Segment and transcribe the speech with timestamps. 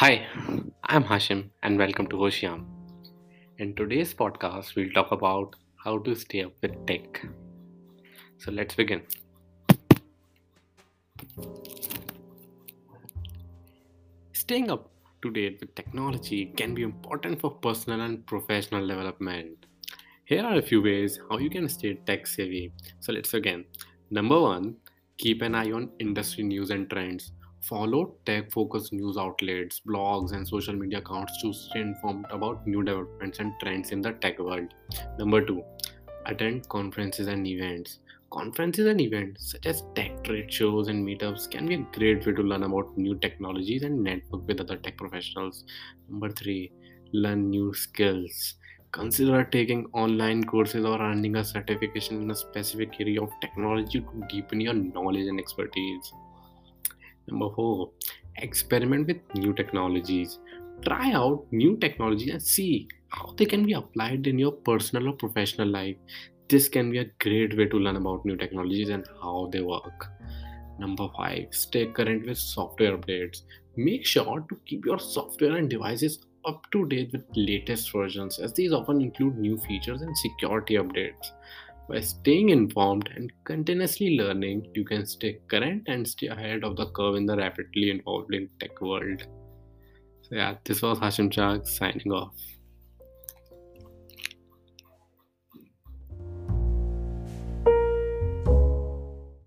[0.00, 0.28] Hi,
[0.84, 2.66] I'm Hashim and welcome to Hoshiam.
[3.58, 7.26] In today's podcast, we'll talk about how to stay up with tech.
[8.36, 9.02] So let's begin.
[14.34, 14.88] Staying up
[15.22, 19.66] to date with technology can be important for personal and professional development.
[20.26, 22.72] Here are a few ways how you can stay tech savvy.
[23.00, 23.64] So let's begin.
[24.12, 24.76] Number one,
[25.16, 27.32] keep an eye on industry news and trends.
[27.60, 32.82] Follow tech focused news outlets, blogs, and social media accounts to stay informed about new
[32.82, 34.72] developments and trends in the tech world.
[35.18, 35.62] Number two,
[36.26, 37.98] attend conferences and events.
[38.30, 42.32] Conferences and events such as tech trade shows and meetups can be a great way
[42.32, 45.64] to learn about new technologies and network with other tech professionals.
[46.08, 46.70] Number three,
[47.12, 48.54] learn new skills.
[48.92, 54.24] Consider taking online courses or earning a certification in a specific area of technology to
[54.28, 56.12] deepen your knowledge and expertise.
[57.30, 57.90] Number four,
[58.36, 60.38] experiment with new technologies.
[60.84, 65.12] Try out new technology and see how they can be applied in your personal or
[65.12, 65.96] professional life.
[66.48, 70.06] This can be a great way to learn about new technologies and how they work.
[70.78, 73.42] Number five, stay current with software updates.
[73.76, 78.54] Make sure to keep your software and devices up to date with latest versions, as
[78.54, 81.32] these often include new features and security updates.
[81.88, 86.90] By staying informed and continuously learning, you can stay current and stay ahead of the
[86.90, 89.26] curve in the rapidly evolving tech world.
[90.22, 92.34] So, yeah, this was Hashim Chag signing off.